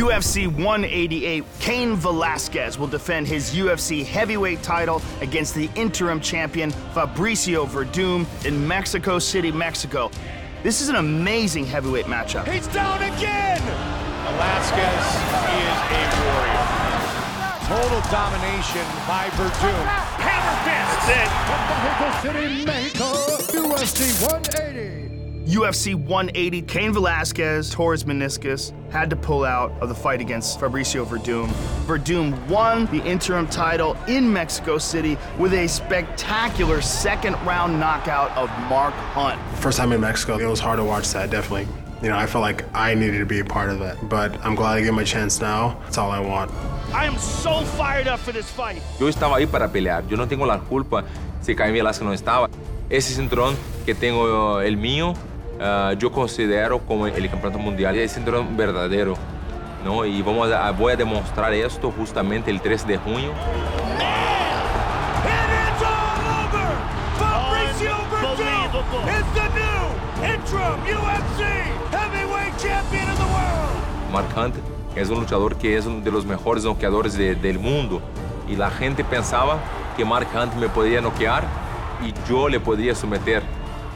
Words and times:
UFC 0.00 0.46
188, 0.46 1.44
Cain 1.60 1.94
Velasquez 1.94 2.78
will 2.78 2.86
defend 2.86 3.26
his 3.26 3.50
UFC 3.50 4.02
heavyweight 4.02 4.62
title 4.62 5.02
against 5.20 5.54
the 5.54 5.68
interim 5.74 6.22
champion 6.22 6.70
Fabricio 6.94 7.66
Werdum 7.66 8.24
in 8.46 8.66
Mexico 8.66 9.18
City, 9.18 9.52
Mexico. 9.52 10.10
This 10.62 10.80
is 10.80 10.88
an 10.88 10.96
amazing 10.96 11.66
heavyweight 11.66 12.06
matchup. 12.06 12.50
He's 12.50 12.66
down 12.68 13.02
again! 13.02 13.60
Velasquez 14.24 15.04
is 15.60 15.76
a 15.92 16.08
warrior. 16.24 16.80
Total 17.68 18.00
domination 18.10 18.86
by 19.06 19.28
Werdum. 19.36 19.84
Hammer 20.16 20.56
fist! 20.64 21.10
Mexico 21.84 22.38
City, 22.40 22.64
Mexico, 22.64 23.08
UFC 23.68 24.22
180. 24.22 25.09
UFC 25.50 25.96
180, 25.96 26.62
Cain 26.62 26.92
Velasquez 26.92 27.70
tore 27.70 27.90
his 27.90 28.04
meniscus, 28.04 28.72
had 28.92 29.10
to 29.10 29.16
pull 29.16 29.44
out 29.44 29.72
of 29.80 29.88
the 29.88 29.94
fight 29.94 30.20
against 30.20 30.60
Fabricio 30.60 31.04
Werdum. 31.04 31.48
Werdum 31.86 32.38
won 32.46 32.86
the 32.86 33.02
interim 33.04 33.48
title 33.48 33.96
in 34.06 34.32
Mexico 34.32 34.78
City 34.78 35.18
with 35.38 35.52
a 35.52 35.66
spectacular 35.66 36.80
second 36.80 37.34
round 37.44 37.80
knockout 37.80 38.30
of 38.36 38.48
Mark 38.68 38.94
Hunt. 39.12 39.40
First 39.58 39.78
time 39.78 39.90
in 39.90 40.00
Mexico, 40.00 40.38
it 40.38 40.46
was 40.46 40.60
hard 40.60 40.78
to 40.78 40.84
watch 40.84 41.08
that, 41.14 41.30
definitely. 41.30 41.66
You 42.00 42.10
know, 42.10 42.16
I 42.16 42.26
felt 42.26 42.42
like 42.42 42.64
I 42.72 42.94
needed 42.94 43.18
to 43.18 43.26
be 43.26 43.40
a 43.40 43.44
part 43.44 43.70
of 43.70 43.80
that, 43.80 44.08
but 44.08 44.32
I'm 44.44 44.54
glad 44.54 44.78
I 44.78 44.82
get 44.82 44.94
my 44.94 45.02
chance 45.02 45.40
now. 45.40 45.80
That's 45.82 45.98
all 45.98 46.12
I 46.12 46.20
want. 46.20 46.52
I 46.94 47.06
am 47.06 47.18
so 47.18 47.64
fired 47.76 48.06
up 48.06 48.20
for 48.20 48.30
this 48.30 48.48
fight. 48.48 48.80
Yo 49.00 49.08
estaba 49.08 49.34
ahí 49.38 49.50
para 49.50 49.68
pelear. 49.68 50.08
Yo 50.08 50.16
no 50.16 50.26
tengo 50.26 50.46
la 50.46 50.60
culpa 50.60 51.04
si 51.40 51.56
Caín 51.56 51.72
Velasquez 51.72 52.06
no 52.06 52.12
estaba. 52.12 52.48
Ese 52.88 53.14
cinturón 53.14 53.56
que 53.84 53.94
tengo 53.94 54.60
el 54.60 54.76
mío, 54.76 55.14
uh, 55.60 55.92
yo 55.92 56.10
considero 56.10 56.78
como 56.80 57.06
el 57.06 57.30
campeonato 57.30 57.58
mundial. 57.58 57.96
Es 57.96 58.14
cinturón 58.14 58.56
verdadero. 58.56 59.14
¿no? 59.84 60.04
Y 60.04 60.22
vamos 60.22 60.50
a, 60.52 60.70
voy 60.72 60.92
a 60.92 60.96
demostrar 60.96 61.52
esto 61.54 61.90
justamente 61.90 62.50
el 62.50 62.60
3 62.60 62.86
de 62.86 62.98
junio. 62.98 63.32
Mark 74.12 74.26
Hunt 74.36 74.54
es 74.96 75.08
un 75.08 75.20
luchador 75.20 75.56
que 75.56 75.76
es 75.76 75.86
uno 75.86 76.00
de 76.00 76.10
los 76.10 76.26
mejores 76.26 76.64
noqueadores 76.64 77.16
de, 77.16 77.34
del 77.34 77.58
mundo. 77.58 78.02
Y 78.48 78.56
la 78.56 78.70
gente 78.70 79.04
pensaba 79.04 79.58
que 79.96 80.04
Mark 80.04 80.26
Hunt 80.34 80.54
me 80.54 80.68
podía 80.68 81.00
noquear 81.00 81.44
y 82.04 82.12
yo 82.28 82.48
le 82.48 82.58
podría 82.58 82.94
someter. 82.94 83.42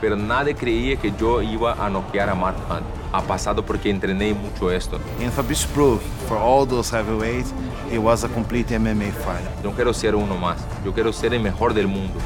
Pero 0.05 0.17
nadie 0.17 0.55
creía 0.55 0.97
que 0.97 1.15
yo 1.19 1.41
iba 1.41 1.73
a 1.83 1.89
noquear 1.89 2.29
a 2.29 2.35
Mark 2.35 2.57
Hunt. 2.69 2.85
Ha 3.11 3.23
pasado 3.23 3.65
porque 3.65 3.89
entrené 3.89 4.35
mucho 4.35 4.71
esto. 4.71 5.01
And 5.19 5.33
Fabrice 5.33 5.65
proved 5.65 6.03
for 6.29 6.37
all 6.37 6.67
those 6.67 6.91
heavyweights, 6.91 7.55
it 7.91 7.97
was 7.97 8.23
a 8.23 8.29
complete 8.29 8.69
MMA 8.79 9.13
fight. 9.13 9.65
No 9.65 9.71
quiero 9.71 9.95
ser 9.95 10.15
uno 10.15 10.37
más. 10.37 10.59
Yo 10.85 10.93
quiero 10.93 11.11
ser 11.11 11.33
el 11.33 11.41
mejor 11.41 11.73
del 11.73 11.87
mundo. 11.87 12.21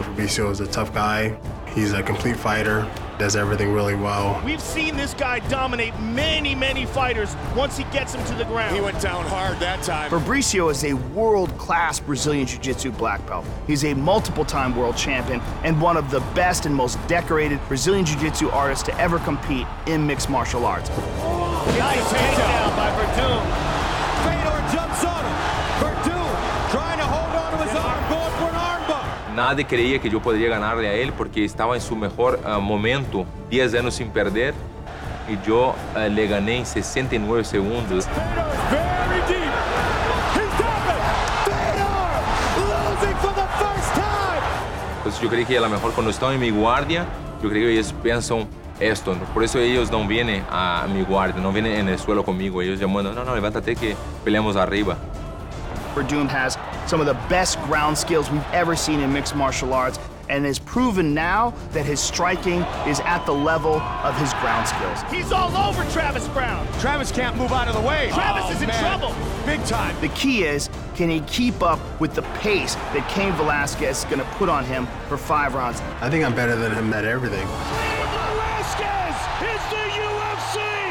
Fabricio 0.00 0.50
is 0.50 0.60
a 0.60 0.66
tough 0.66 0.92
guy. 0.92 1.32
He's 1.76 1.92
a 1.92 2.02
complete 2.02 2.36
fighter, 2.36 2.84
does 3.22 3.36
everything 3.36 3.72
really 3.72 3.94
well. 3.94 4.42
We've 4.44 4.60
seen 4.60 4.96
this 4.96 5.14
guy 5.14 5.38
dominate 5.48 5.96
many, 6.00 6.56
many 6.56 6.84
fighters 6.84 7.36
once 7.54 7.76
he 7.76 7.84
gets 7.84 8.12
him 8.12 8.24
to 8.26 8.34
the 8.34 8.44
ground. 8.46 8.74
He 8.74 8.80
went 8.82 9.00
down 9.00 9.24
hard 9.26 9.60
that 9.60 9.80
time. 9.84 10.10
Fabricio 10.10 10.72
is 10.72 10.82
a 10.82 10.94
world-class 10.94 12.00
Brazilian 12.00 12.48
Jiu-Jitsu 12.48 12.90
black 12.90 13.24
belt. 13.28 13.46
He's 13.68 13.84
a 13.84 13.94
multiple-time 13.94 14.74
world 14.74 14.96
champion 14.96 15.40
and 15.62 15.80
one 15.80 15.96
of 15.96 16.10
the 16.10 16.18
best 16.34 16.66
and 16.66 16.74
most 16.74 16.98
decorated 17.06 17.60
Brazilian 17.68 18.04
Jiu-Jitsu 18.04 18.50
artists 18.50 18.82
to 18.86 19.00
ever 19.00 19.20
compete 19.20 19.68
in 19.86 20.04
mixed 20.04 20.28
martial 20.28 20.66
arts. 20.66 20.88
Nice 20.88 22.02
takedown 22.12 22.76
by 22.76 22.90
Werdum. 22.90 23.61
Nadie 29.52 29.66
creía 29.66 29.98
que 29.98 30.08
yo 30.08 30.22
podría 30.22 30.48
ganarle 30.48 30.88
a 30.88 30.94
él 30.94 31.12
porque 31.12 31.44
estaba 31.44 31.74
en 31.74 31.82
su 31.82 31.94
mejor 31.94 32.40
uh, 32.42 32.58
momento, 32.58 33.26
10 33.50 33.74
años 33.74 33.92
sin 33.92 34.08
perder, 34.08 34.54
y 35.28 35.46
yo 35.46 35.74
uh, 35.94 36.08
le 36.08 36.26
gané 36.26 36.60
en 36.60 36.64
69 36.64 37.44
segundos. 37.44 38.08
Very 38.70 39.20
deep. 39.28 39.52
He's 40.32 40.48
got 40.56 40.88
it. 40.88 41.02
Fedor 41.44 42.16
losing 42.56 43.16
for 43.16 43.34
the 43.34 43.46
first 43.58 43.94
time. 43.94 44.40
Pues 45.02 45.20
yo 45.20 45.28
creí 45.28 45.44
que 45.44 45.58
a 45.58 45.60
lo 45.60 45.68
mejor 45.68 45.92
cuando 45.92 46.10
están 46.10 46.32
en 46.32 46.40
mi 46.40 46.48
guardia, 46.48 47.04
yo 47.42 47.50
creo 47.50 47.66
que 47.66 47.72
ellos 47.74 47.94
piensan 48.02 48.48
esto. 48.80 49.14
¿no? 49.14 49.20
Por 49.34 49.44
eso 49.44 49.58
ellos 49.58 49.90
no 49.90 50.08
vienen 50.08 50.42
a 50.50 50.86
mi 50.90 51.02
guardia, 51.02 51.42
no 51.42 51.52
vienen 51.52 51.72
en 51.72 51.88
el 51.90 51.98
suelo 51.98 52.24
conmigo. 52.24 52.62
Ellos 52.62 52.80
llaman, 52.80 53.04
no, 53.04 53.22
no, 53.22 53.34
levántate 53.34 53.76
que 53.76 53.94
peleamos 54.24 54.56
arriba. 54.56 54.96
Verdum 55.94 56.26
has 56.26 56.56
some 56.86 57.00
of 57.00 57.06
the 57.06 57.14
best 57.28 57.60
ground 57.62 57.96
skills 57.96 58.30
we've 58.30 58.42
ever 58.52 58.76
seen 58.76 59.00
in 59.00 59.12
mixed 59.12 59.34
martial 59.34 59.72
arts 59.72 59.98
and 60.28 60.46
has 60.46 60.58
proven 60.58 61.12
now 61.14 61.50
that 61.72 61.84
his 61.84 62.00
striking 62.00 62.62
is 62.86 63.00
at 63.00 63.24
the 63.26 63.32
level 63.32 63.80
of 63.80 64.16
his 64.18 64.32
ground 64.34 64.66
skills. 64.66 65.02
He's 65.10 65.32
all 65.32 65.54
over 65.56 65.84
Travis 65.90 66.26
Browne. 66.28 66.66
Travis 66.80 67.12
can't 67.12 67.36
move 67.36 67.52
out 67.52 67.68
of 67.68 67.74
the 67.74 67.80
way. 67.80 68.08
Travis 68.12 68.56
is 68.56 68.62
in 68.62 68.70
oh, 68.70 68.78
trouble. 68.78 69.14
Big 69.44 69.62
time. 69.66 69.94
The 70.00 70.08
key 70.08 70.44
is, 70.44 70.70
can 70.94 71.10
he 71.10 71.20
keep 71.22 71.62
up 71.62 71.78
with 72.00 72.14
the 72.14 72.22
pace 72.40 72.74
that 72.74 73.06
Cain 73.10 73.32
Velasquez 73.34 73.98
is 73.98 74.04
going 74.04 74.20
to 74.20 74.26
put 74.36 74.48
on 74.48 74.64
him 74.64 74.86
for 75.08 75.16
five 75.16 75.54
rounds? 75.54 75.80
I 76.00 76.08
think 76.08 76.24
I'm 76.24 76.34
better 76.34 76.56
than 76.56 76.72
him 76.72 76.92
at 76.94 77.04
everything. 77.04 77.46
Cain 77.46 78.06
Velasquez 78.08 79.16
is 79.42 79.62
the 79.70 79.84
UFC 79.92 80.56
heavyweight 80.56 80.81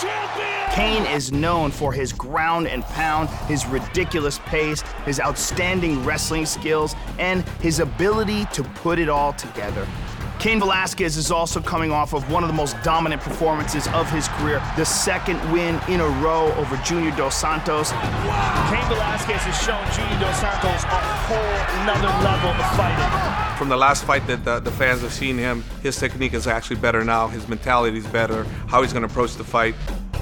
champion. 0.00 0.70
Cain 0.72 1.04
is 1.14 1.32
known 1.32 1.70
for 1.70 1.92
his 1.92 2.12
ground 2.12 2.68
and 2.68 2.84
pound, 2.84 3.28
his 3.48 3.66
ridiculous 3.66 4.38
pace, 4.40 4.82
his 5.04 5.18
outstanding 5.20 6.04
wrestling 6.04 6.46
skills, 6.46 6.94
and 7.18 7.42
his 7.60 7.80
ability 7.80 8.44
to 8.52 8.62
put 8.62 8.98
it 8.98 9.08
all 9.08 9.32
together. 9.32 9.86
Cain 10.38 10.60
Velasquez 10.60 11.16
is 11.16 11.32
also 11.32 11.60
coming 11.60 11.90
off 11.90 12.14
of 12.14 12.30
one 12.30 12.44
of 12.44 12.48
the 12.48 12.54
most 12.54 12.80
dominant 12.84 13.20
performances 13.20 13.88
of 13.88 14.08
his 14.12 14.28
career, 14.28 14.62
the 14.76 14.84
second 14.84 15.40
win 15.50 15.80
in 15.88 15.98
a 15.98 16.08
row 16.22 16.52
over 16.54 16.76
Junior 16.84 17.10
Dos 17.16 17.34
Santos. 17.34 17.90
Cain 17.90 18.86
Velasquez 18.86 19.42
has 19.42 19.58
shown 19.58 19.82
Junior 19.90 20.20
Dos 20.20 20.38
Santos 20.38 20.84
a 20.84 21.00
whole 21.26 21.86
nother 21.86 22.12
level 22.22 22.50
of 22.50 22.76
fighting. 22.76 23.37
From 23.58 23.68
the 23.68 23.76
last 23.76 24.04
fight 24.04 24.24
that 24.28 24.44
the, 24.44 24.60
the 24.60 24.70
fans 24.70 25.00
have 25.00 25.12
seen 25.12 25.36
him, 25.36 25.64
his 25.82 25.96
technique 25.96 26.32
is 26.32 26.46
actually 26.46 26.76
better 26.76 27.02
now. 27.02 27.26
His 27.26 27.48
mentality 27.48 27.98
is 27.98 28.06
better. 28.06 28.44
How 28.68 28.82
he's 28.82 28.92
going 28.92 29.02
to 29.02 29.10
approach 29.10 29.34
the 29.34 29.42
fight. 29.42 29.74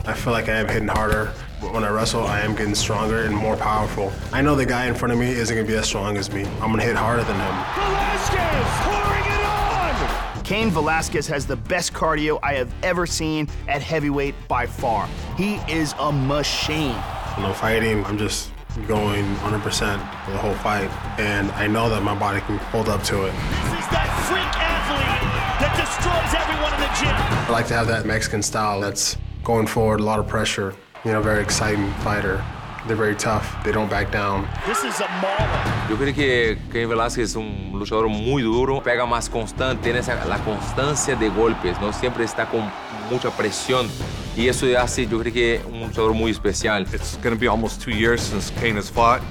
I 0.07 0.15
feel 0.15 0.33
like 0.33 0.49
I 0.49 0.55
am 0.55 0.67
hitting 0.67 0.89
harder. 0.89 1.35
But 1.61 1.75
when 1.75 1.85
I 1.85 1.91
wrestle, 1.91 2.25
I 2.27 2.41
am 2.41 2.57
getting 2.57 2.75
stronger 2.75 3.25
and 3.25 3.37
more 3.37 3.55
powerful. 3.55 4.11
I 4.33 4.41
know 4.41 4.55
the 4.55 4.65
guy 4.65 4.87
in 4.87 4.95
front 4.95 5.13
of 5.13 5.19
me 5.19 5.27
isn't 5.27 5.55
going 5.55 5.67
to 5.67 5.71
be 5.71 5.77
as 5.77 5.85
strong 5.85 6.17
as 6.17 6.33
me. 6.33 6.47
I'm 6.47 6.69
going 6.69 6.79
to 6.79 6.87
hit 6.87 6.97
harder 6.97 7.25
than 7.25 7.37
him. 7.37 7.55
Velasquez 7.75 8.69
pouring 8.85 9.27
it 9.27 10.39
on. 10.39 10.43
Cain 10.43 10.71
Velasquez 10.71 11.27
has 11.27 11.45
the 11.45 11.57
best 11.57 11.93
cardio 11.93 12.39
I 12.43 12.55
have 12.55 12.73
ever 12.83 13.05
seen 13.05 13.49
at 13.69 13.83
heavyweight 13.83 14.35
by 14.49 14.65
far. 14.65 15.11
He 15.37 15.57
is 15.69 15.95
a 15.99 16.11
machine. 16.11 16.95
When 17.37 17.45
I'm 17.45 17.55
fighting, 17.55 18.03
I'm 18.07 18.17
just 18.17 18.51
going 18.87 19.25
100% 19.37 20.25
for 20.25 20.31
the 20.31 20.39
whole 20.39 20.55
fight. 20.55 20.91
And 21.19 21.51
I 21.53 21.67
know 21.67 21.89
that 21.89 22.03
my 22.03 22.15
body 22.15 22.41
can 22.41 22.59
hold 22.59 22.89
up 22.89 23.03
to 23.05 23.25
it. 23.25 23.33
This 23.33 23.81
is 23.81 23.89
that 23.91 24.09
freak 24.29 24.53
athlete 24.61 25.23
that 25.61 25.73
destroys 25.77 26.33
everyone 26.37 26.73
in 26.75 26.81
the 26.81 26.93
gym. 26.99 27.15
I 27.49 27.51
like 27.51 27.67
to 27.69 27.75
have 27.75 27.87
that 27.89 28.07
Mexican 28.07 28.43
style 28.43 28.81
that's 28.81 29.17
going 29.43 29.67
forward, 29.67 30.01
a 30.01 30.05
lot 30.05 30.19
of 30.19 30.27
pressure. 30.27 30.75
You 31.05 31.13
know, 31.13 31.23
very 31.23 31.43
exciting 31.43 31.91
fighter. 32.05 32.45
They're 32.87 32.97
very 32.97 33.17
tough. 33.17 33.57
They 33.65 33.73
don't 33.73 33.91
back 33.91 34.13
down. 34.13 34.47
This 34.67 34.85
is 34.85 35.01
a 35.01 35.09
mauler. 35.21 35.67
Yo 35.89 35.97
creo 35.97 36.15
que 36.15 36.59
Cain 36.73 36.89
Velasquez 36.89 37.31
es 37.31 37.37
un 37.37 37.73
luchador 37.73 38.09
muy 38.09 38.43
duro, 38.43 38.83
pega 38.83 39.07
más 39.07 39.29
constante, 39.29 39.83
tiene 39.83 40.01
esa, 40.01 40.25
la 40.25 40.39
constancia 40.39 41.17
de 41.17 41.29
golpes, 41.29 41.81
¿no? 41.81 41.93
Siempre 41.93 42.25
está 42.25 42.47
con 42.47 42.71
mucha 43.11 43.31
presión 43.31 43.89
y 44.37 44.49
eso 44.49 44.67
hace, 44.79 45.07
yo 45.07 45.19
creo 45.19 45.33
que 45.33 45.61
un 45.67 45.81
luchador 45.81 46.15
muy 46.15 46.31
especial. 46.31 46.83
It's 46.93 47.17
going 47.17 47.35
to 47.35 47.41
be 47.41 47.49
almost 47.49 47.81
two 47.81 47.91
years 47.91 48.21
since 48.21 48.51
Kane 48.61 48.77
has 48.77 48.91
fought. 48.91 49.23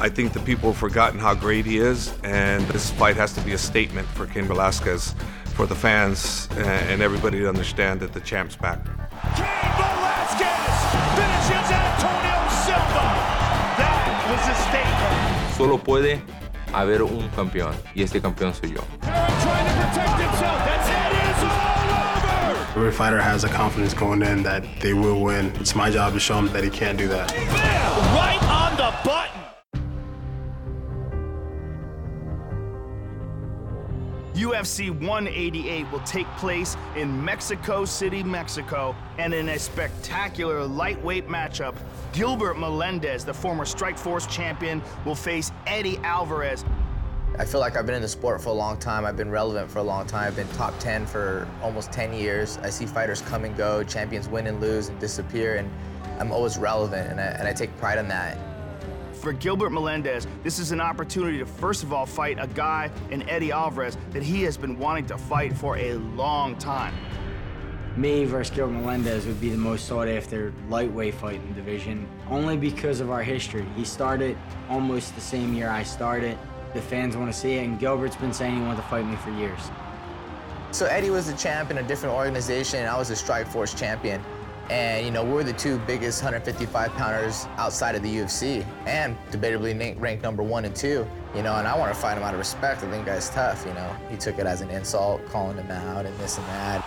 I 0.00 0.08
think 0.08 0.32
the 0.32 0.40
people 0.40 0.70
have 0.70 0.78
forgotten 0.78 1.18
how 1.18 1.34
great 1.34 1.66
he 1.66 1.78
is, 1.78 2.12
and 2.22 2.66
this 2.68 2.90
fight 2.90 3.16
has 3.16 3.32
to 3.34 3.40
be 3.42 3.52
a 3.52 3.58
statement 3.58 4.06
for 4.08 4.26
Cain 4.26 4.46
Velasquez, 4.46 5.14
for 5.54 5.66
the 5.66 5.74
fans, 5.74 6.48
and 6.56 7.02
everybody 7.02 7.38
to 7.40 7.48
understand 7.48 8.00
that 8.00 8.12
the 8.12 8.20
champ's 8.20 8.56
back. 8.56 8.78
Cain 9.36 9.44
Velasquez 9.76 10.70
finishes 11.16 11.70
Antonio 11.70 12.48
Silva. 12.64 13.04
That 13.76 14.24
was 14.30 14.48
a 14.48 14.54
statement. 14.68 15.56
Solo 15.56 15.76
puede 15.76 16.22
haber 16.72 17.02
un 17.02 17.28
campeón 17.36 17.74
y 17.94 18.02
este 18.02 18.20
campeón 18.20 18.54
soy 18.54 18.72
yo. 18.72 18.80
Every 22.76 22.92
fighter 22.92 23.20
has 23.20 23.42
a 23.42 23.48
confidence 23.48 23.94
going 23.94 24.22
in 24.22 24.44
that 24.44 24.64
they 24.80 24.94
will 24.94 25.20
win. 25.20 25.46
It's 25.56 25.74
my 25.74 25.90
job 25.90 26.12
to 26.12 26.20
show 26.20 26.36
them 26.36 26.46
that 26.52 26.62
he 26.62 26.70
can't 26.70 26.96
do 26.96 27.08
that. 27.08 27.32
Right 28.14 28.40
on 28.44 28.76
the 28.76 28.94
button. 29.04 29.40
UFC 34.34 34.90
188 34.90 35.90
will 35.90 35.98
take 36.00 36.28
place 36.36 36.76
in 36.94 37.24
Mexico 37.24 37.84
City, 37.84 38.22
Mexico, 38.22 38.94
and 39.18 39.34
in 39.34 39.48
a 39.48 39.58
spectacular 39.58 40.64
lightweight 40.64 41.26
matchup, 41.26 41.74
Gilbert 42.12 42.54
Melendez, 42.54 43.24
the 43.24 43.34
former 43.34 43.64
Strikeforce 43.64 44.30
champion, 44.30 44.80
will 45.04 45.16
face 45.16 45.50
Eddie 45.66 45.98
Alvarez. 45.98 46.64
I 47.38 47.44
feel 47.44 47.60
like 47.60 47.76
I've 47.76 47.86
been 47.86 47.94
in 47.94 48.02
the 48.02 48.08
sport 48.08 48.42
for 48.42 48.50
a 48.50 48.54
long 48.54 48.76
time. 48.76 49.04
I've 49.04 49.16
been 49.16 49.30
relevant 49.30 49.70
for 49.70 49.78
a 49.78 49.82
long 49.82 50.06
time. 50.06 50.26
I've 50.26 50.36
been 50.36 50.48
top 50.48 50.78
10 50.78 51.06
for 51.06 51.48
almost 51.62 51.92
10 51.92 52.12
years. 52.12 52.58
I 52.58 52.70
see 52.70 52.86
fighters 52.86 53.22
come 53.22 53.44
and 53.44 53.56
go, 53.56 53.82
champions 53.84 54.28
win 54.28 54.46
and 54.46 54.60
lose 54.60 54.88
and 54.88 54.98
disappear, 54.98 55.56
and 55.56 55.70
I'm 56.18 56.32
always 56.32 56.58
relevant, 56.58 57.10
and 57.10 57.20
I, 57.20 57.24
and 57.24 57.48
I 57.48 57.52
take 57.52 57.74
pride 57.78 57.98
in 57.98 58.08
that. 58.08 58.36
For 59.14 59.32
Gilbert 59.32 59.70
Melendez, 59.70 60.26
this 60.42 60.58
is 60.58 60.72
an 60.72 60.80
opportunity 60.80 61.38
to 61.38 61.46
first 61.46 61.82
of 61.82 61.92
all 61.92 62.04
fight 62.04 62.38
a 62.40 62.46
guy 62.48 62.90
in 63.10 63.26
Eddie 63.28 63.52
Alvarez 63.52 63.96
that 64.10 64.22
he 64.22 64.42
has 64.42 64.56
been 64.56 64.78
wanting 64.78 65.06
to 65.06 65.16
fight 65.16 65.56
for 65.56 65.76
a 65.76 65.94
long 65.94 66.56
time. 66.56 66.94
Me 67.96 68.24
versus 68.24 68.54
Gilbert 68.54 68.72
Melendez 68.72 69.26
would 69.26 69.40
be 69.40 69.50
the 69.50 69.58
most 69.58 69.86
sought 69.86 70.08
after 70.08 70.52
lightweight 70.68 71.14
fight 71.14 71.36
in 71.36 71.48
the 71.48 71.54
division, 71.54 72.08
only 72.28 72.56
because 72.56 73.00
of 73.00 73.10
our 73.10 73.22
history. 73.22 73.66
He 73.76 73.84
started 73.84 74.36
almost 74.68 75.14
the 75.14 75.20
same 75.20 75.54
year 75.54 75.68
I 75.68 75.82
started. 75.82 76.38
The 76.72 76.80
fans 76.80 77.16
want 77.16 77.32
to 77.32 77.36
see 77.38 77.54
it, 77.54 77.64
and 77.64 77.78
Gilbert's 77.78 78.16
been 78.16 78.32
saying 78.32 78.56
he 78.56 78.62
wanted 78.62 78.76
to 78.76 78.82
fight 78.82 79.04
me 79.04 79.16
for 79.16 79.30
years. 79.32 79.58
So 80.70 80.86
Eddie 80.86 81.10
was 81.10 81.26
the 81.26 81.36
champ 81.36 81.72
in 81.72 81.78
a 81.78 81.82
different 81.82 82.14
organization, 82.14 82.80
and 82.80 82.88
I 82.88 82.96
was 82.96 83.10
a 83.10 83.14
Strikeforce 83.14 83.76
champion. 83.76 84.22
And, 84.70 85.04
you 85.04 85.10
know, 85.10 85.24
we're 85.24 85.42
the 85.42 85.52
two 85.52 85.78
biggest 85.80 86.22
155 86.22 86.92
pounders 86.92 87.48
outside 87.56 87.96
of 87.96 88.02
the 88.02 88.18
UFC 88.18 88.64
and 88.86 89.16
debatably 89.32 90.00
ranked 90.00 90.22
number 90.22 90.44
one 90.44 90.64
and 90.64 90.76
two, 90.76 91.04
you 91.34 91.42
know, 91.42 91.56
and 91.56 91.66
I 91.66 91.76
want 91.76 91.92
to 91.92 92.00
fight 92.00 92.16
him 92.16 92.22
out 92.22 92.34
of 92.34 92.38
respect. 92.38 92.84
I 92.84 92.90
think 92.90 93.04
guy's 93.04 93.30
tough, 93.30 93.66
you 93.66 93.74
know. 93.74 93.96
He 94.08 94.16
took 94.16 94.38
it 94.38 94.46
as 94.46 94.60
an 94.60 94.70
insult, 94.70 95.26
calling 95.26 95.56
him 95.56 95.68
out 95.72 96.06
and 96.06 96.16
this 96.20 96.38
and 96.38 96.46
that. 96.46 96.86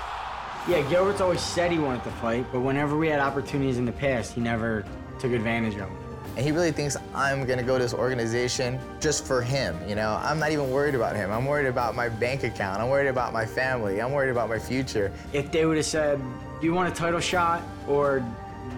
Yeah, 0.66 0.90
Gilbert's 0.90 1.20
always 1.20 1.42
said 1.42 1.74
he 1.74 1.78
wanted 1.78 2.06
to 2.06 2.12
fight, 2.12 2.46
but 2.54 2.62
whenever 2.62 2.98
we 2.98 3.10
had 3.10 3.20
opportunities 3.20 3.78
in 3.78 3.84
the 3.84 3.92
past, 3.92 4.32
he 4.32 4.40
never 4.40 4.86
took 5.20 5.34
advantage 5.34 5.74
of 5.74 5.90
them. 5.90 6.13
And 6.36 6.46
he 6.46 6.52
really 6.52 6.72
thinks 6.72 6.98
I'm 7.14 7.46
gonna 7.46 7.64
go 7.64 7.78
to 7.78 7.84
this 7.84 7.94
organization 7.94 8.80
just 9.00 9.26
for 9.26 9.42
him, 9.42 9.78
you 9.88 9.96
know? 9.96 10.20
I'm 10.24 10.40
not 10.40 10.52
even 10.52 10.72
worried 10.72 10.96
about 10.96 11.16
him. 11.16 11.32
I'm 11.32 11.46
worried 11.46 11.68
about 11.68 11.96
my 11.96 12.10
bank 12.10 12.44
account. 12.44 12.82
I'm 12.82 12.90
worried 12.90 13.10
about 13.10 13.34
my 13.34 13.46
family. 13.46 14.02
I'm 14.02 14.12
worried 14.12 14.32
about 14.32 14.50
my 14.50 14.60
future. 14.60 15.12
If 15.32 15.52
they 15.52 15.66
would 15.66 15.78
have 15.78 15.86
said, 15.86 16.20
do 16.60 16.66
you 16.66 16.74
want 16.74 16.92
a 16.92 16.96
title 16.96 17.20
shot 17.20 17.62
or 17.88 18.26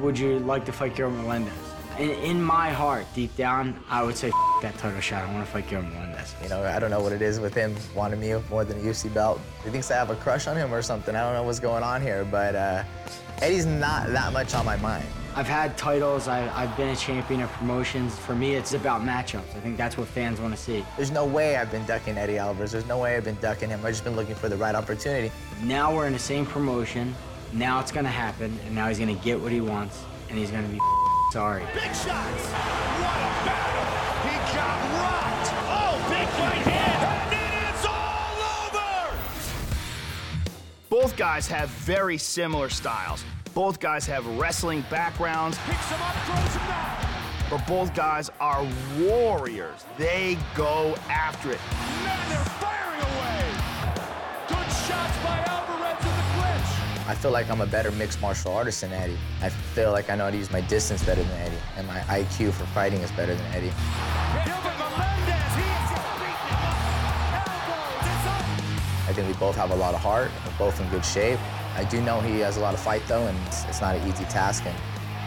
would 0.02 0.20
you 0.20 0.40
like 0.40 0.66
to 0.66 0.72
fight 0.74 0.96
Gilbert 0.96 1.18
Melendez? 1.18 1.54
In, 1.98 2.10
in 2.10 2.44
my 2.44 2.72
heart, 2.72 3.06
deep 3.16 3.34
down, 3.38 3.80
I 3.90 4.04
would 4.04 4.18
say 4.18 4.32
that 4.62 4.78
title 4.78 5.00
shot. 5.00 5.24
I 5.24 5.34
want 5.34 5.46
to 5.46 5.52
fight 5.52 5.70
Gilbert 5.70 5.94
Melendez. 5.94 6.36
You 6.44 6.50
know, 6.50 6.62
I 6.62 6.78
don't 6.78 6.92
know 6.92 7.00
what 7.00 7.14
it 7.14 7.22
is 7.22 7.40
with 7.40 7.54
him 7.54 7.74
wanting 7.96 8.20
me 8.20 8.36
more 8.50 8.66
than 8.66 8.78
a 8.78 8.82
UFC 8.82 9.14
belt. 9.14 9.40
He 9.64 9.70
thinks 9.70 9.90
I 9.92 9.96
have 9.96 10.10
a 10.10 10.16
crush 10.16 10.48
on 10.48 10.58
him 10.58 10.74
or 10.74 10.82
something. 10.82 11.16
I 11.16 11.22
don't 11.22 11.34
know 11.34 11.44
what's 11.44 11.62
going 11.62 11.84
on 11.84 12.02
here, 12.02 12.26
but 12.26 12.54
uh, 12.56 12.84
Eddie's 13.42 13.66
not 13.66 14.08
that 14.10 14.34
much 14.34 14.54
on 14.54 14.66
my 14.66 14.76
mind. 14.78 15.06
I've 15.38 15.50
had 15.50 15.78
titles, 15.78 16.30
I, 16.30 16.44
have 16.66 16.78
been 16.78 16.88
a 16.88 16.96
champion 16.96 17.42
of 17.42 17.52
promotions. 17.52 18.18
For 18.18 18.34
me, 18.34 18.56
it's 18.56 18.74
about 18.74 19.02
matchups. 19.02 19.54
I 19.54 19.60
think 19.60 19.76
that's 19.76 19.98
what 19.98 20.08
fans 20.08 20.40
want 20.40 20.56
to 20.56 20.62
see. 20.62 20.86
There's 20.96 21.12
no 21.12 21.26
way 21.26 21.58
I've 21.58 21.70
been 21.70 21.86
ducking 21.86 22.18
Eddie 22.18 22.38
Alvarez. 22.38 22.72
There's 22.72 22.88
no 22.88 23.00
way 23.00 23.18
I've 23.18 23.26
been 23.26 23.36
ducking 23.42 23.68
him. 23.68 23.82
I've 23.84 23.92
just 23.92 24.06
been 24.06 24.16
looking 24.16 24.36
for 24.36 24.48
the 24.48 24.56
right 24.56 24.74
opportunity. 24.74 25.34
Now 25.62 25.94
we're 25.94 26.08
in 26.08 26.14
the 26.14 26.20
same 26.20 26.46
promotion. 26.46 27.14
Now 27.52 27.82
it's 27.82 27.92
going 27.92 28.06
to 28.06 28.12
happen, 28.12 28.58
and 28.66 28.74
now 28.74 28.88
he's 28.88 28.98
going 28.98 29.14
to 29.14 29.24
get 29.26 29.38
what 29.38 29.52
he 29.52 29.60
wants, 29.60 30.06
and 30.30 30.40
he's 30.40 30.52
going 30.52 30.64
to 30.64 30.72
be 30.72 30.80
sorry. 31.34 31.64
Big 31.74 31.84
shots! 31.84 32.06
What 32.06 33.20
a 33.20 33.36
battle! 33.44 34.32
He 34.32 34.36
got 34.56 34.80
rocked! 34.96 35.50
Oh, 35.68 35.98
big 36.08 36.30
right 36.40 36.66
hand! 36.72 37.36
And 37.36 37.76
it's 37.76 37.86
all 37.86 38.40
over! 38.70 39.18
Both 40.90 41.18
guys 41.18 41.46
have 41.48 41.68
very 41.68 42.18
similar 42.18 42.70
styles. 42.70 43.26
Both 43.56 43.80
guys 43.80 44.06
have 44.08 44.28
wrestling 44.38 44.84
backgrounds. 44.90 45.58
Picks 45.60 45.90
him 45.90 46.02
up, 46.02 46.14
throws 46.26 46.56
him 46.56 46.68
down. 46.68 46.98
But 47.50 47.66
both 47.66 47.96
guys 47.96 48.30
are 48.42 48.68
warriors. 49.00 49.86
They 49.98 50.38
go 50.56 50.94
after 51.08 51.54
it. 51.54 51.60
Man, 52.04 52.30
they're 52.30 52.44
firing 52.60 53.00
away. 53.00 53.46
Good 54.50 54.70
shots 54.76 55.18
by 55.24 55.42
Alvarez 55.48 56.04
in 56.04 56.12
the 56.12 56.26
clinch. 56.36 57.08
I 57.08 57.16
feel 57.16 57.32
like 57.32 57.50
I'm 57.50 57.62
a 57.62 57.66
better 57.66 57.92
mixed 57.92 58.20
martial 58.20 58.52
artist 58.52 58.82
than 58.82 58.92
Eddie. 58.92 59.18
I 59.42 59.48
feel 59.48 59.94
like 59.94 60.10
I 60.10 60.16
know 60.16 60.26
how 60.26 60.32
to 60.32 60.38
use 60.38 60.52
my 60.52 60.60
distance 60.60 61.02
better 61.06 61.24
than 61.24 61.40
Eddie, 61.40 61.56
and 61.78 61.88
my 61.88 62.02
IQ 62.02 62.52
for 62.52 62.66
fighting 62.66 63.00
is 63.00 63.12
better 63.14 63.36
than 63.36 63.46
Eddie. 63.54 63.72
Gilbert 64.44 64.78
Melendez, 64.78 65.56
he 65.56 65.64
is 65.64 65.92
beating 66.20 66.36
him 66.44 66.60
up. 66.60 66.76
Elbows, 67.32 68.04
it's 68.04 68.28
up. 68.28 69.08
I 69.08 69.14
think 69.14 69.30
we 69.30 69.34
both 69.36 69.56
have 69.56 69.72
a 69.72 69.76
lot 69.78 69.94
of 69.94 70.02
heart. 70.02 70.30
We're 70.46 70.58
both 70.58 70.82
in 70.82 70.90
good 70.90 71.06
shape. 71.06 71.40
I 71.76 71.84
do 71.84 72.02
know 72.02 72.22
he 72.22 72.40
has 72.40 72.56
a 72.56 72.62
lot 72.62 72.74
of 72.74 72.80
fight 72.80 73.02
though, 73.08 73.28
and 73.28 73.38
it's, 73.48 73.66
it's 73.66 73.82
not 73.82 73.96
an 73.96 74.08
easy 74.08 74.24
task 74.26 74.66
and 74.66 74.76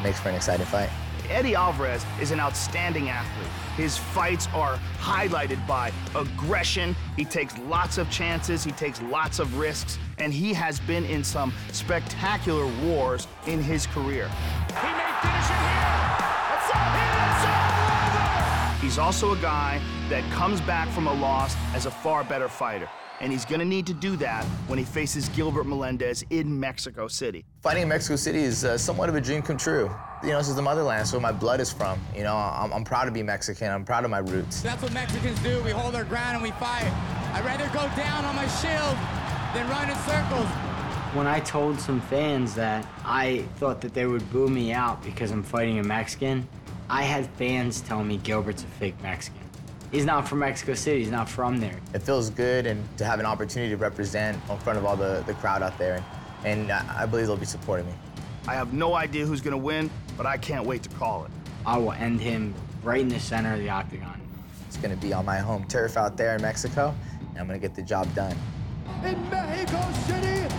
makes 0.02 0.18
for 0.18 0.30
an 0.30 0.34
exciting 0.34 0.64
fight. 0.64 0.88
Eddie 1.28 1.54
Alvarez 1.54 2.06
is 2.22 2.30
an 2.30 2.40
outstanding 2.40 3.10
athlete. 3.10 3.50
His 3.76 3.98
fights 3.98 4.48
are 4.54 4.78
highlighted 4.98 5.64
by 5.66 5.92
aggression. 6.14 6.96
He 7.16 7.26
takes 7.26 7.58
lots 7.58 7.98
of 7.98 8.10
chances, 8.10 8.64
he 8.64 8.72
takes 8.72 9.02
lots 9.02 9.38
of 9.38 9.58
risks, 9.58 9.98
and 10.16 10.32
he 10.32 10.54
has 10.54 10.80
been 10.80 11.04
in 11.04 11.22
some 11.22 11.52
spectacular 11.70 12.66
wars 12.82 13.28
in 13.46 13.62
his 13.62 13.86
career. 13.86 14.28
He 14.68 14.88
may 14.88 15.12
finish 15.20 15.50
it 15.50 15.60
here. 15.68 16.08
It's 16.56 16.70
all 16.74 16.90
here. 16.96 17.26
It's 17.28 17.44
all 17.44 18.72
over. 18.72 18.80
He's 18.80 18.98
also 18.98 19.32
a 19.32 19.38
guy 19.38 19.82
that 20.08 20.24
comes 20.32 20.62
back 20.62 20.88
from 20.88 21.08
a 21.08 21.12
loss 21.12 21.54
as 21.74 21.84
a 21.84 21.90
far 21.90 22.24
better 22.24 22.48
fighter 22.48 22.88
and 23.20 23.32
he's 23.32 23.44
going 23.44 23.58
to 23.60 23.64
need 23.64 23.86
to 23.86 23.94
do 23.94 24.16
that 24.16 24.44
when 24.66 24.78
he 24.78 24.84
faces 24.84 25.28
Gilbert 25.30 25.64
Melendez 25.64 26.24
in 26.30 26.58
Mexico 26.58 27.08
City. 27.08 27.44
Fighting 27.62 27.82
in 27.82 27.88
Mexico 27.88 28.16
City 28.16 28.40
is 28.40 28.64
uh, 28.64 28.78
somewhat 28.78 29.08
of 29.08 29.14
a 29.14 29.20
dream 29.20 29.42
come 29.42 29.56
true. 29.56 29.90
You 30.22 30.30
know, 30.30 30.38
this 30.38 30.48
is 30.48 30.56
the 30.56 30.62
motherland, 30.62 31.06
so 31.06 31.18
my 31.18 31.32
blood 31.32 31.60
is 31.60 31.72
from. 31.72 32.00
You 32.14 32.22
know, 32.22 32.36
I'm, 32.36 32.72
I'm 32.72 32.84
proud 32.84 33.04
to 33.04 33.10
be 33.10 33.22
Mexican. 33.22 33.70
I'm 33.70 33.84
proud 33.84 34.04
of 34.04 34.10
my 34.10 34.18
roots. 34.18 34.62
That's 34.62 34.82
what 34.82 34.92
Mexicans 34.92 35.38
do. 35.40 35.60
We 35.62 35.70
hold 35.70 35.94
our 35.94 36.04
ground 36.04 36.34
and 36.36 36.42
we 36.42 36.50
fight. 36.52 36.90
I'd 37.34 37.44
rather 37.44 37.66
go 37.68 37.88
down 37.96 38.24
on 38.24 38.36
my 38.36 38.46
shield 38.46 38.96
than 39.54 39.68
run 39.68 39.90
in 39.90 39.96
circles. 39.98 40.48
When 41.14 41.26
I 41.26 41.40
told 41.40 41.80
some 41.80 42.00
fans 42.02 42.54
that 42.54 42.86
I 43.04 43.44
thought 43.56 43.80
that 43.80 43.94
they 43.94 44.06
would 44.06 44.30
boo 44.30 44.48
me 44.48 44.72
out 44.72 45.02
because 45.02 45.30
I'm 45.30 45.42
fighting 45.42 45.78
a 45.78 45.82
Mexican, 45.82 46.46
I 46.90 47.02
had 47.02 47.26
fans 47.30 47.80
tell 47.80 48.04
me 48.04 48.18
Gilbert's 48.18 48.62
a 48.62 48.66
fake 48.66 49.00
Mexican. 49.02 49.47
He's 49.90 50.04
not 50.04 50.28
from 50.28 50.40
Mexico 50.40 50.74
City. 50.74 51.00
He's 51.00 51.10
not 51.10 51.28
from 51.28 51.60
there. 51.60 51.78
It 51.94 52.02
feels 52.02 52.28
good 52.30 52.66
and 52.66 52.84
to 52.98 53.04
have 53.04 53.20
an 53.20 53.26
opportunity 53.26 53.70
to 53.70 53.76
represent 53.76 54.36
in 54.50 54.58
front 54.58 54.78
of 54.78 54.84
all 54.84 54.96
the, 54.96 55.24
the 55.26 55.34
crowd 55.34 55.62
out 55.62 55.78
there. 55.78 56.04
And, 56.44 56.70
and 56.70 56.72
I 56.72 57.06
believe 57.06 57.26
they'll 57.26 57.36
be 57.36 57.46
supporting 57.46 57.86
me. 57.86 57.92
I 58.46 58.54
have 58.54 58.72
no 58.72 58.94
idea 58.94 59.24
who's 59.24 59.40
going 59.40 59.52
to 59.52 59.62
win, 59.62 59.90
but 60.16 60.26
I 60.26 60.36
can't 60.36 60.66
wait 60.66 60.82
to 60.82 60.88
call 60.90 61.24
it. 61.24 61.30
I 61.64 61.78
will 61.78 61.92
end 61.92 62.20
him 62.20 62.54
right 62.82 63.00
in 63.00 63.08
the 63.08 63.20
center 63.20 63.54
of 63.54 63.60
the 63.60 63.70
octagon. 63.70 64.20
It's 64.66 64.76
going 64.76 64.94
to 64.94 65.00
be 65.00 65.12
on 65.12 65.24
my 65.24 65.38
home 65.38 65.64
turf 65.64 65.96
out 65.96 66.16
there 66.16 66.36
in 66.36 66.42
Mexico, 66.42 66.94
and 67.30 67.38
I'm 67.38 67.46
going 67.46 67.58
to 67.58 67.66
get 67.66 67.74
the 67.74 67.82
job 67.82 68.12
done. 68.14 68.36
In 69.04 69.30
Mexico 69.30 69.80
City, 70.06 70.54